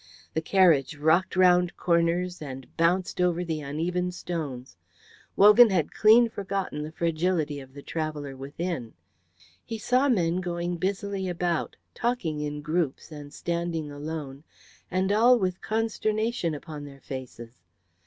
The 0.33 0.41
carriage 0.41 0.97
rocked 0.97 1.35
round 1.35 1.77
corners 1.77 2.41
and 2.41 2.65
bounced 2.75 3.21
over 3.21 3.45
the 3.45 3.61
uneven 3.61 4.09
stones. 4.11 4.75
Wogan 5.35 5.69
had 5.69 5.91
clean 5.93 6.27
forgotten 6.27 6.81
the 6.81 6.91
fragility 6.91 7.59
of 7.59 7.75
the 7.75 7.83
traveller 7.83 8.35
within. 8.35 8.95
He 9.63 9.77
saw 9.77 10.09
men 10.09 10.37
going 10.41 10.77
busily 10.77 11.29
about, 11.29 11.75
talking 11.93 12.39
in 12.41 12.63
groups 12.63 13.11
and 13.11 13.31
standing 13.31 13.91
alone, 13.91 14.43
and 14.89 15.11
all 15.11 15.37
with 15.37 15.61
consternation 15.61 16.55
upon 16.55 16.83
their 16.85 17.01
faces. 17.01 17.61